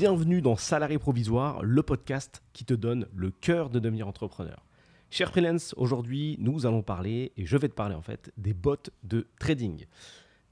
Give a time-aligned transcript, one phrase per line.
[0.00, 4.64] Bienvenue dans Salarié Provisoire, le podcast qui te donne le cœur de devenir entrepreneur.
[5.10, 8.76] Cher freelance, aujourd'hui nous allons parler, et je vais te parler en fait, des bots
[9.02, 9.86] de trading.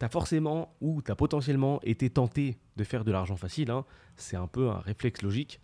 [0.00, 3.84] Tu as forcément ou tu as potentiellement été tenté de faire de l'argent facile, hein.
[4.16, 5.60] c'est un peu un réflexe logique.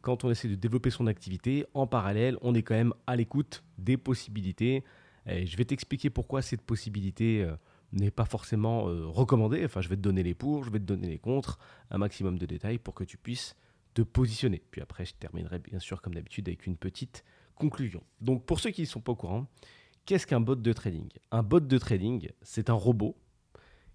[0.00, 3.62] Quand on essaie de développer son activité, en parallèle, on est quand même à l'écoute
[3.78, 4.82] des possibilités.
[5.28, 7.54] Je vais t'expliquer pourquoi cette possibilité euh,
[7.94, 9.64] n'est pas forcément euh, recommandée.
[9.64, 11.58] Enfin, je vais te donner les pour, je vais te donner les contre,
[11.90, 13.56] un maximum de détails pour que tu puisses
[13.94, 14.62] te positionner.
[14.70, 18.02] Puis après, je terminerai bien sûr comme d'habitude avec une petite conclusion.
[18.20, 19.46] Donc pour ceux qui ne sont pas au courant,
[20.04, 21.08] qu'est-ce qu'un bot de trading?
[21.30, 23.16] Un bot de trading, c'est un robot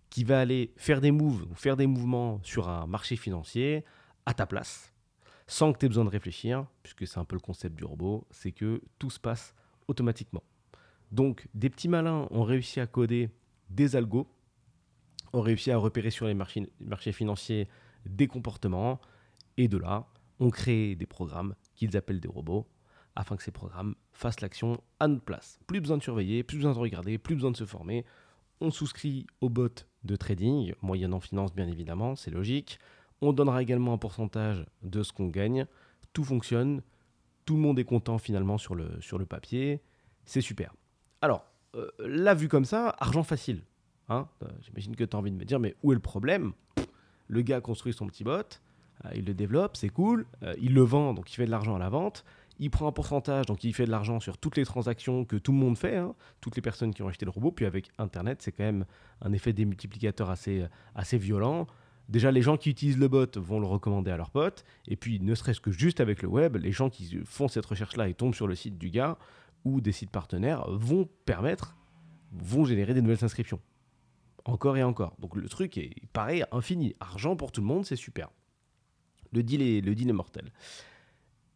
[0.10, 3.84] qui va aller faire des moves ou faire des mouvements sur un marché financier
[4.26, 4.94] à ta place,
[5.48, 8.26] sans que tu aies besoin de réfléchir, puisque c'est un peu le concept du robot,
[8.32, 9.54] c'est que tout se passe
[9.88, 10.44] automatiquement.
[11.12, 13.30] Donc des petits malins ont réussi à coder
[13.70, 14.28] des algos,
[15.34, 17.68] ont réussi à repérer sur les marchés, financiers
[18.06, 19.00] des comportements,
[19.58, 20.08] et de là,
[20.40, 22.68] on crée des programmes qu'ils appellent des robots,
[23.16, 25.60] afin que ces programmes fassent l'action à notre place.
[25.68, 28.06] Plus besoin de surveiller, plus besoin de regarder, plus besoin de se former.
[28.62, 32.80] On souscrit au bot de trading, moyennant finance bien évidemment, c'est logique.
[33.22, 35.66] On donnera également un pourcentage de ce qu'on gagne.
[36.14, 36.82] Tout fonctionne,
[37.46, 39.82] tout le monde est content finalement sur le, sur le papier.
[40.26, 40.74] C'est super.
[41.22, 43.62] Alors, euh, là vu comme ça, argent facile.
[44.10, 46.54] Hein euh, J'imagine que tu as envie de me dire, mais où est le problème?
[47.28, 48.60] Le gars construit son petit bot,
[49.06, 50.26] euh, il le développe, c'est cool,
[50.60, 52.26] il le vend, donc il fait de l'argent à la vente,
[52.58, 55.52] il prend un pourcentage, donc il fait de l'argent sur toutes les transactions que tout
[55.52, 57.52] le monde fait, hein, toutes les personnes qui ont acheté le robot.
[57.52, 58.86] Puis avec Internet, c'est quand même
[59.22, 61.68] un effet démultiplicateur assez, assez violent.
[62.10, 64.66] Déjà, les gens qui utilisent le bot vont le recommander à leurs potes.
[64.88, 68.10] Et puis, ne serait-ce que juste avec le web, les gens qui font cette recherche-là
[68.10, 69.18] et tombent sur le site du gars
[69.66, 71.76] ou des sites partenaires vont permettre,
[72.32, 73.60] vont générer des nouvelles inscriptions.
[74.46, 75.16] Encore et encore.
[75.20, 76.96] Donc le truc est pareil, infini.
[77.00, 78.30] Argent pour tout le monde, c'est super.
[79.32, 80.52] Le deal est, le mortel.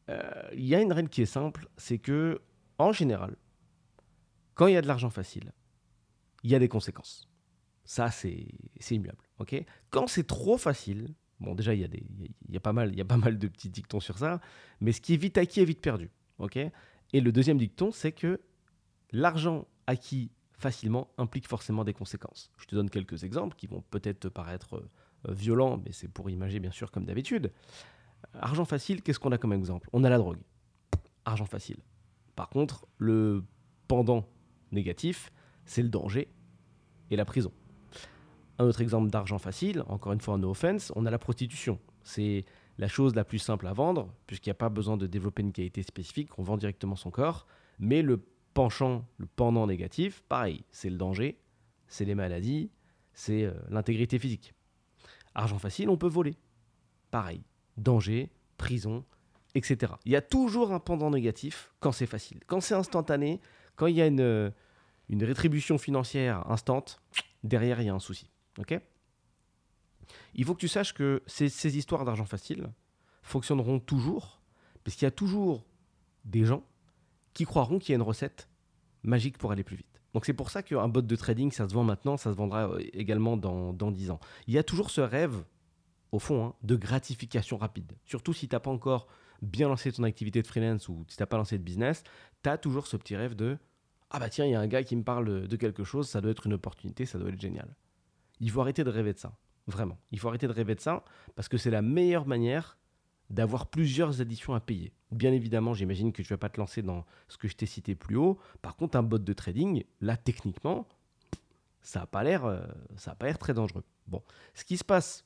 [0.10, 2.42] Euh, il y a une règle qui est simple, c'est que,
[2.78, 3.36] en général,
[4.54, 5.54] quand il y a de l'argent facile,
[6.44, 7.30] il y a des conséquences.
[7.86, 8.48] Ça, c'est
[8.92, 9.24] immuable.
[9.90, 12.98] quand c'est trop facile, bon, déjà, il y, a il, y a, pas mal, il
[12.98, 14.40] y a pas mal de petits dictons sur ça,
[14.82, 16.12] mais ce qui est vite acquis est vite perdu.
[17.14, 18.42] Et le deuxième dicton, c'est que
[19.12, 22.52] l'argent acquis facilement implique forcément des conséquences.
[22.58, 24.76] Je te donne quelques exemples qui vont peut-être te paraître
[25.28, 27.52] euh, violents, mais c'est pour imager, bien sûr, comme d'habitude.
[28.34, 29.90] Argent facile, qu'est-ce qu'on a comme exemple?
[29.94, 30.40] On a la drogue.
[31.26, 31.78] Argent facile.
[32.36, 33.44] Par contre, le
[33.88, 34.26] pendant
[34.72, 35.32] négatif,
[35.66, 36.30] c'est le danger
[37.12, 37.52] et la prison.
[38.58, 41.80] Un autre exemple d'argent facile, encore une fois, no offense, on a la prostitution.
[42.04, 42.46] C'est
[42.78, 45.52] la chose la plus simple à vendre, puisqu'il n'y a pas besoin de développer une
[45.52, 47.46] qualité spécifique, on vend directement son corps.
[47.80, 51.40] Mais le penchant, le pendant négatif, pareil, c'est le danger,
[51.88, 52.72] c'est les maladies,
[53.14, 54.54] c'est euh, l'intégrité physique.
[55.36, 56.36] Argent facile, on peut voler.
[57.12, 57.44] Pareil,
[57.78, 59.04] danger, prison,
[59.56, 59.94] etc.
[60.06, 62.40] Il y a toujours un pendant négatif quand c'est facile.
[62.48, 63.40] Quand c'est instantané,
[63.76, 64.54] quand il y a une,
[65.10, 67.02] une rétribution financière instante,
[67.44, 68.30] derrière, il y a un souci.
[68.58, 68.80] ok?
[70.36, 72.72] Il faut que tu saches que ces, histoires d'argent facile
[73.22, 74.42] fonctionneront toujours,
[74.84, 75.66] parce qu'il y a toujours
[76.26, 76.64] des gens
[77.34, 78.50] qui croiront qu'il y a une recette
[79.04, 80.02] magique pour aller plus vite.
[80.14, 82.70] Donc c'est pour ça qu'un bot de trading, ça se vend maintenant, ça se vendra
[82.70, 84.20] euh, également dans, dans 10 ans.
[84.48, 85.44] Il y a toujours ce rêve
[86.12, 87.92] au fond, hein, de gratification rapide.
[88.06, 89.08] Surtout si tu n'as pas encore
[89.42, 92.04] bien lancé ton activité de freelance ou si tu n'as pas lancé de business,
[92.44, 93.58] tu as toujours ce petit rêve de
[94.12, 96.22] Ah bah tiens, il y a un gars qui me parle de quelque chose, ça
[96.22, 97.76] doit être une opportunité, ça doit être génial.
[98.40, 99.36] Il faut arrêter de rêver de ça,
[99.68, 99.98] vraiment.
[100.12, 101.04] Il faut arrêter de rêver de ça
[101.36, 102.78] parce que c'est la meilleure manière
[103.30, 104.94] d'avoir plusieurs additions à payer.
[105.12, 107.66] Bien évidemment, j'imagine que tu ne vas pas te lancer dans ce que je t'ai
[107.66, 108.38] cité plus haut.
[108.62, 110.88] Par contre, un bot de trading, là, techniquement,
[111.82, 112.62] ça n'a pas l'air, euh,
[112.98, 113.84] ça pas l'air très dangereux.
[114.08, 114.22] Bon,
[114.54, 115.26] ce qui se passe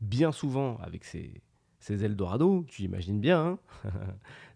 [0.00, 1.42] bien souvent avec ces,
[1.80, 3.58] ces Eldorado, tu imagines bien, hein.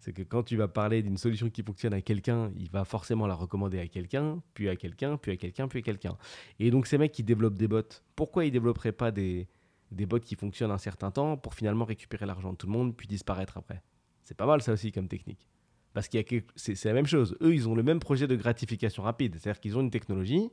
[0.00, 3.26] c'est que quand tu vas parler d'une solution qui fonctionne à quelqu'un, il va forcément
[3.26, 6.16] la recommander à quelqu'un, puis à quelqu'un, puis à quelqu'un, puis à quelqu'un.
[6.58, 7.82] Et donc ces mecs qui développent des bots,
[8.14, 9.48] pourquoi ils développeraient pas des,
[9.90, 12.94] des bots qui fonctionnent un certain temps pour finalement récupérer l'argent de tout le monde,
[12.94, 13.82] puis disparaître après?
[14.22, 15.48] C'est pas mal ça aussi comme technique.
[15.94, 16.24] Parce qu'il
[16.56, 17.36] c'est, la même chose.
[17.40, 19.36] Eux, ils ont le même projet de gratification rapide.
[19.38, 20.50] C'est-à-dire qu'ils ont une technologie,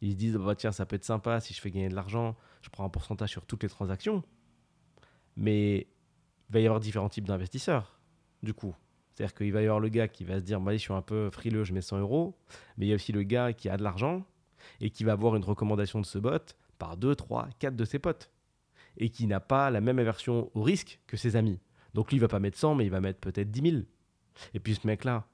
[0.00, 2.36] ils se disent, bah, tiens, ça peut être sympa si je fais gagner de l'argent,
[2.62, 4.24] je prends un pourcentage sur toutes les transactions.
[5.36, 5.86] Mais
[6.48, 7.98] il va y avoir différents types d'investisseurs,
[8.42, 8.74] du coup.
[9.14, 11.02] C'est-à-dire qu'il va y avoir le gars qui va se dire, bah, je suis un
[11.02, 12.36] peu frileux, je mets 100 euros.
[12.76, 14.24] Mais il y a aussi le gars qui a de l'argent
[14.80, 17.98] et qui va avoir une recommandation de ce bot par 2, 3, 4 de ses
[17.98, 18.30] potes.
[18.98, 21.58] Et qui n'a pas la même aversion au risque que ses amis.
[21.94, 23.82] Donc lui, il va pas mettre 100, mais il va mettre peut-être 10 000.
[24.52, 25.26] Et puis ce mec-là,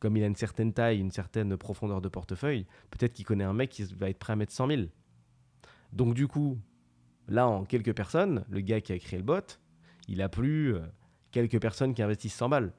[0.00, 3.52] comme il a une certaine taille, une certaine profondeur de portefeuille, peut-être qu'il connaît un
[3.52, 4.82] mec qui va être prêt à mettre 100 000.
[5.92, 6.58] Donc du coup,
[7.30, 9.58] là, en quelques personnes, le gars qui a créé le bot,
[10.08, 10.80] il a plus euh,
[11.30, 12.72] quelques personnes qui investissent 100 balles.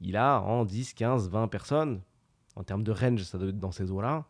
[0.00, 2.00] Il a en 10, 15, 20 personnes,
[2.54, 4.24] en termes de range, ça doit être dans ces eaux-là,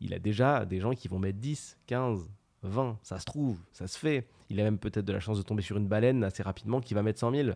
[0.00, 2.30] il a déjà des gens qui vont mettre 10, 15,
[2.62, 4.28] 20, ça se trouve, ça se fait.
[4.50, 6.94] Il a même peut-être de la chance de tomber sur une baleine assez rapidement qui
[6.94, 7.50] va mettre 100 000.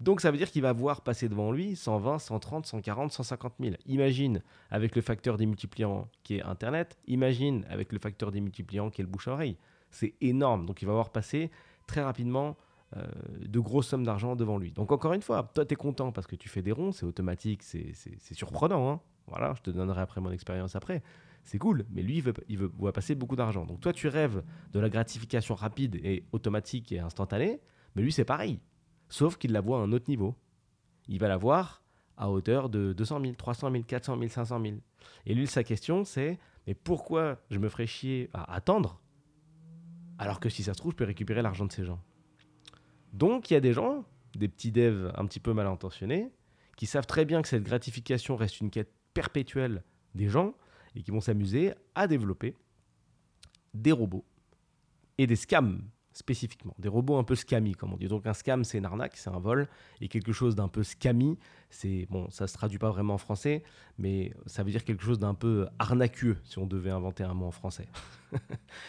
[0.00, 3.76] Donc ça veut dire qu'il va voir passer devant lui 120, 130, 140, 150 000.
[3.86, 8.90] Imagine avec le facteur des multipliants qui est Internet, imagine avec le facteur des multipliants
[8.90, 9.56] qui est le bouche-oreille.
[9.94, 10.66] C'est énorme.
[10.66, 11.50] Donc il va voir passer
[11.86, 12.56] très rapidement
[12.96, 13.04] euh,
[13.46, 14.72] de grosses sommes d'argent devant lui.
[14.72, 17.06] Donc encore une fois, toi tu es content parce que tu fais des ronds, c'est
[17.06, 17.94] automatique, c'est
[18.32, 18.90] surprenant.
[18.90, 19.00] Hein.
[19.26, 21.02] voilà, je te donnerai après mon expérience après
[21.44, 23.66] c'est cool, mais lui, il, veut, il passer beaucoup d'argent.
[23.66, 24.42] Donc toi, tu rêves
[24.72, 27.60] de la gratification rapide et automatique et instantanée,
[27.94, 28.60] mais lui, c'est pareil.
[29.08, 30.34] Sauf qu'il la voit à un autre niveau.
[31.06, 31.82] Il va la voir
[32.16, 34.76] à hauteur de 200 000, 300 000, 400 000, 500 000.
[35.26, 38.98] Et lui, sa question, c'est mais pourquoi je me ferais chier à attendre
[40.18, 42.00] alors que si ça se trouve, je peux récupérer l'argent de ces gens.
[43.12, 46.30] Donc, il y a des gens, des petits devs un petit peu mal intentionnés,
[46.76, 49.82] qui savent très bien que cette gratification reste une quête perpétuelle
[50.14, 50.54] des gens
[50.94, 52.56] et qui vont s'amuser à développer
[53.74, 54.24] des robots
[55.18, 55.82] et des scams
[56.14, 58.06] spécifiquement, des robots un peu scammy comme on dit.
[58.06, 59.68] Donc un scam c'est une arnaque, c'est un vol,
[60.00, 61.36] et quelque chose d'un peu scammy,
[61.70, 63.64] c'est bon, ça se traduit pas vraiment en français,
[63.98, 67.46] mais ça veut dire quelque chose d'un peu arnaqueux si on devait inventer un mot
[67.46, 67.88] en français.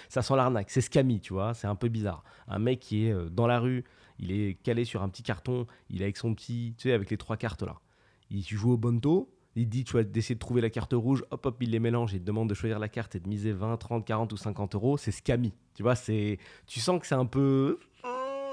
[0.09, 2.23] ça sent l'arnaque, c'est scammy, tu vois, c'est un peu bizarre.
[2.47, 3.83] Un mec qui est euh, dans la rue,
[4.19, 7.09] il est calé sur un petit carton, il est avec son petit, tu sais, avec
[7.09, 7.75] les trois cartes là.
[8.29, 11.45] Il joue au bonto, il dit, tu vas d'essayer de trouver la carte rouge, hop,
[11.45, 13.77] hop, il les mélange, il te demande de choisir la carte et de miser 20,
[13.77, 15.53] 30, 40 ou 50 euros, c'est scammy.
[15.73, 17.79] Tu vois, c'est, tu sens que c'est un peu,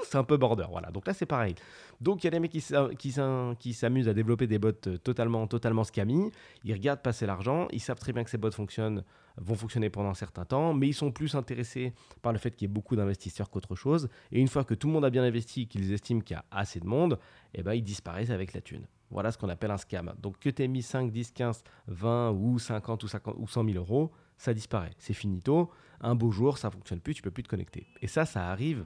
[0.05, 0.65] c'est un peu border.
[0.69, 0.91] Voilà.
[0.91, 1.55] Donc là, c'est pareil.
[2.01, 6.31] Donc il y a des mecs qui, s'amusent à développer des bots totalement, totalement scammy.
[6.63, 9.03] Ils regardent passer l'argent, ils savent très bien que ces bots fonctionnent,
[9.37, 12.67] vont fonctionner pendant un certain temps, mais ils sont plus intéressés par le fait qu'il
[12.67, 14.09] y ait beaucoup d'investisseurs qu'autre chose.
[14.31, 16.45] Et une fois que tout le monde a bien investi, qu'ils estiment qu'il y a
[16.51, 17.19] assez de monde,
[17.53, 18.85] eh ben, ils disparaissent avec la thune.
[19.13, 20.13] Voilà ce qu'on appelle un scam.
[20.19, 23.63] Donc que tu aies mis 5, 10, 15, 20 ou 50 ou, 50 ou 100
[23.63, 24.91] 000 euros, ça disparaît.
[24.97, 25.69] C'est finito.
[26.01, 27.85] Un beau jour, ça fonctionne plus, tu peux plus te connecter.
[28.01, 28.85] Et ça, ça arrive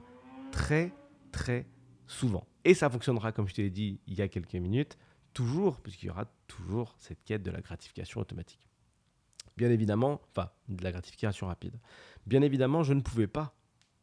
[0.52, 0.92] très,
[1.32, 1.66] très
[2.06, 2.46] souvent.
[2.64, 4.98] Et ça fonctionnera, comme je te l'ai dit il y a quelques minutes,
[5.32, 8.68] toujours, puisqu'il y aura toujours cette quête de la gratification automatique.
[9.56, 11.74] Bien évidemment, enfin, de la gratification rapide.
[12.26, 13.54] Bien évidemment, je ne pouvais pas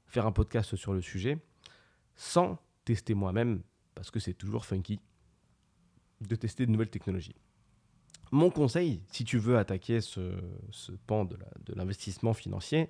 [0.07, 1.37] faire un podcast sur le sujet
[2.15, 3.61] sans tester moi-même,
[3.93, 4.99] parce que c'est toujours funky
[6.21, 7.35] de tester de nouvelles technologies.
[8.31, 10.19] Mon conseil, si tu veux attaquer ce,
[11.07, 11.37] pan de
[11.75, 12.89] l'investissement financier,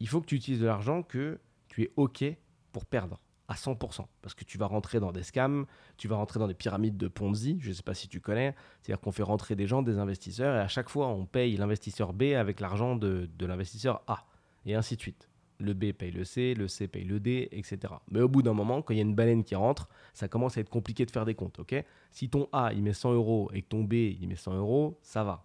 [0.00, 1.38] il faut que tu utilises de l'argent que
[1.68, 2.24] tu es OK
[2.72, 4.06] pour perdre à 100%.
[4.22, 5.66] Parce que tu vas rentrer dans des scams,
[5.96, 8.54] tu vas rentrer dans des pyramides de Ponzi, je ne sais pas si tu connais.
[8.82, 12.12] C'est-à-dire qu'on fait rentrer des gens, des investisseurs, et à chaque fois, on paye l'investisseur
[12.12, 14.26] B avec l'argent de, de l'investisseur A,
[14.66, 15.27] et ainsi de suite
[15.58, 17.94] le B paye le C, le C paye le D, etc.
[18.10, 20.56] Mais au bout d'un moment, quand il y a une baleine qui rentre, ça commence
[20.56, 21.58] à être compliqué de faire des comptes.
[21.58, 21.84] ok?
[22.10, 24.98] Si ton A, il met 100 euros et que ton B, il met 100 euros,
[25.02, 25.44] ça va.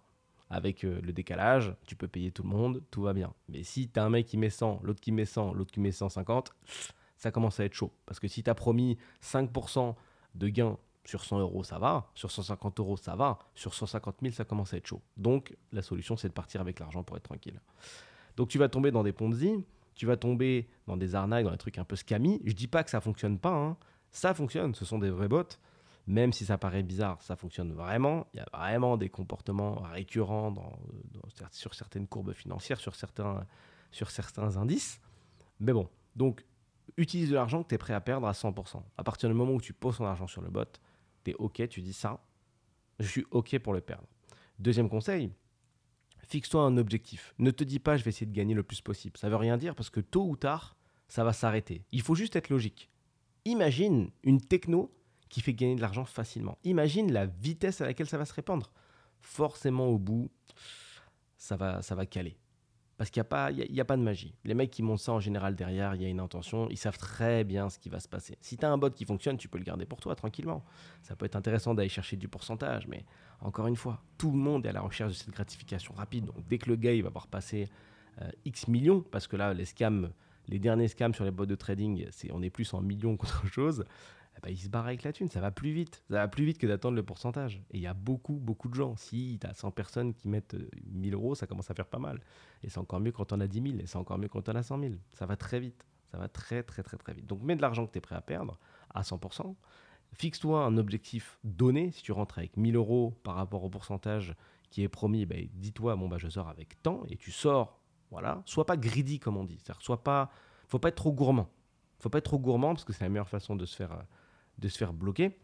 [0.50, 3.32] Avec euh, le décalage, tu peux payer tout le monde, tout va bien.
[3.48, 5.80] Mais si tu as un mec qui met 100, l'autre qui met 100, l'autre qui
[5.80, 6.52] met 150,
[7.16, 7.92] ça commence à être chaud.
[8.06, 9.94] Parce que si tu as promis 5%
[10.34, 12.10] de gain sur 100 euros, ça va.
[12.14, 13.38] Sur 150 euros, ça va.
[13.54, 15.02] Sur 150 000, ça commence à être chaud.
[15.16, 17.60] Donc, la solution, c'est de partir avec l'argent pour être tranquille.
[18.36, 19.54] Donc, tu vas tomber dans des ponzi
[19.94, 22.40] tu vas tomber dans des arnaques, dans des trucs un peu scammy.
[22.44, 23.76] Je dis pas que ça fonctionne pas, hein.
[24.10, 25.42] ça fonctionne, ce sont des vrais bots.
[26.06, 28.26] Même si ça paraît bizarre, ça fonctionne vraiment.
[28.34, 30.54] Il y a vraiment des comportements récurrents
[31.50, 33.46] sur certaines courbes financières, sur certains,
[33.90, 35.00] sur certains indices.
[35.60, 36.44] Mais bon, donc
[36.98, 38.82] utilise de l'argent que tu es prêt à perdre à 100%.
[38.98, 40.64] À partir du moment où tu poses ton argent sur le bot,
[41.24, 42.20] tu es OK, tu dis ça,
[43.00, 44.04] je suis OK pour le perdre.
[44.58, 45.32] Deuxième conseil,
[46.28, 47.34] Fixe-toi un objectif.
[47.38, 49.16] Ne te dis pas je vais essayer de gagner le plus possible.
[49.16, 50.76] Ça veut rien dire parce que tôt ou tard,
[51.08, 51.82] ça va s'arrêter.
[51.92, 52.90] Il faut juste être logique.
[53.44, 54.92] Imagine une techno
[55.28, 56.58] qui fait gagner de l'argent facilement.
[56.64, 58.72] Imagine la vitesse à laquelle ça va se répandre.
[59.20, 60.30] Forcément au bout,
[61.36, 62.36] ça va, ça va caler.
[62.96, 64.34] Parce qu'il n'y a, pas, y a, pas de magie.
[64.44, 66.96] Les mecs qui montent ça en général derrière, il y a une intention, ils savent
[66.96, 68.38] très bien ce qui va se passer.
[68.40, 70.64] Si tu as un bot qui fonctionne, tu peux le garder pour toi tranquillement.
[71.02, 73.04] Ça peut être intéressant d'aller chercher du pourcentage, mais
[73.40, 76.26] encore une fois, tout le monde est à la recherche de cette gratification rapide.
[76.26, 77.68] Donc dès que le gars va avoir passé
[78.22, 80.12] euh, X millions, parce que là, les scams,
[80.46, 83.46] les derniers scams sur les bots de trading, c'est on est plus en millions qu'autre
[83.48, 83.84] chose,
[84.36, 85.28] eh ben, il se barre avec la thune.
[85.28, 86.02] Ça va plus vite.
[86.08, 87.62] Ça va plus vite que d'attendre le pourcentage.
[87.70, 88.96] Et il y a beaucoup, beaucoup de gens.
[88.96, 91.98] Si tu as 100 personnes qui mettent 1000 euh, euros, ça commence à faire pas
[91.98, 92.20] mal.
[92.62, 93.78] Et c'est encore mieux quand on a 10 000.
[93.80, 94.94] Et c'est encore mieux quand on a 100 000.
[95.12, 95.86] Ça va très vite.
[96.10, 97.26] Ça va très, très, très, très vite.
[97.26, 98.58] Donc mets de l'argent que tu es prêt à perdre
[98.92, 99.54] à 100%.
[100.12, 101.90] Fixe-toi un objectif donné.
[101.90, 104.34] Si tu rentres avec 1000 euros par rapport au pourcentage
[104.70, 107.04] qui est promis, ben, dis-toi, bon, bah, je sors avec tant.
[107.08, 107.80] Et tu sors.
[108.10, 108.42] Voilà.
[108.46, 109.58] Sois pas greedy, comme on dit.
[109.58, 110.30] C'est-à-dire, sois pas.
[110.68, 111.48] faut pas être trop gourmand
[112.04, 114.02] faut pas être trop gourmand parce que c'est la meilleure façon de se faire, euh,
[114.58, 115.36] de se faire bloquer.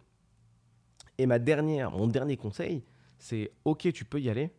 [1.18, 2.82] Et ma dernière, mon dernier conseil,
[3.18, 4.50] c'est ok, tu peux y aller,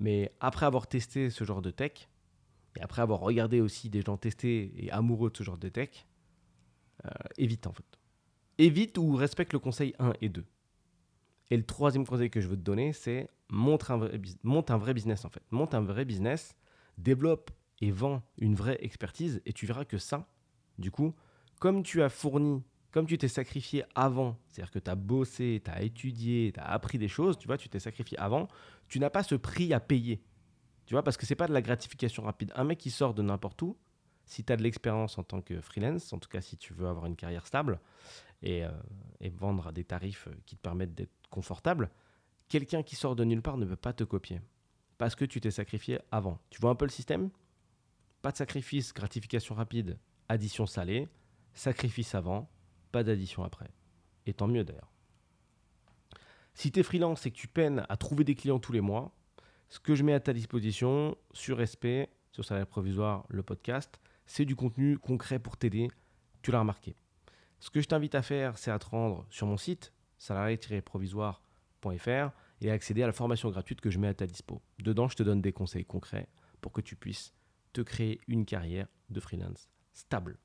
[0.00, 2.08] mais après avoir testé ce genre de tech,
[2.76, 6.06] et après avoir regardé aussi des gens testés et amoureux de ce genre de tech,
[7.04, 7.84] euh, évite en fait.
[8.58, 10.44] Évite ou respecte le conseil 1 et 2.
[11.50, 15.30] Et le troisième conseil que je veux te donner, c'est monte un, vrai, business en
[15.30, 15.42] fait.
[15.50, 16.56] Monte un vrai business,
[16.98, 20.28] développe et vends une vraie expertise et tu verras que ça,
[20.78, 21.14] du coup,
[21.60, 25.70] comme tu as fourni, comme tu t'es sacrifié avant, c'est-à-dire que tu as bossé, tu
[25.70, 28.48] as étudié, tu as appris des choses, tu vois, tu t'es sacrifié avant,
[28.88, 30.22] tu n'as pas ce prix à payer.
[30.86, 32.52] Tu vois, parce que c'est pas de la gratification rapide.
[32.54, 33.76] Un mec qui sort de n'importe où,
[34.24, 36.86] si tu as de l'expérience en tant que freelance, en tout cas si tu veux
[36.86, 37.80] avoir une carrière stable
[38.42, 38.70] et, euh,
[39.34, 41.90] vendre à des tarifs qui te permettent d'être confortable,
[42.48, 44.40] quelqu'un qui sort de nulle part ne peut pas te copier.
[44.98, 46.38] Parce que tu t'es sacrifié avant.
[46.50, 47.30] Tu vois un peu le système?
[48.22, 51.08] Pas de sacrifice, gratification rapide, addition salée.
[51.52, 52.48] Sacrifice avant,
[53.04, 53.70] d'addition après.
[54.26, 54.92] Et tant mieux d'ailleurs.
[56.54, 59.14] Si tu es freelance et que tu peines à trouver des clients tous les mois,
[59.68, 64.44] ce que je mets à ta disposition sur SP, sur Salaire Provisoire, le podcast, c'est
[64.44, 65.88] du contenu concret pour t'aider.
[66.42, 66.96] Tu l'as remarqué.
[67.60, 72.70] Ce que je t'invite à faire, c'est à te rendre sur mon site, salarié-provisoire.fr, et
[72.70, 74.62] accéder à la formation gratuite que je mets à ta dispo.
[74.78, 76.28] Dedans, je te donne des conseils concrets
[76.60, 77.34] pour que tu puisses
[77.72, 80.38] te créer une carrière de freelance stable.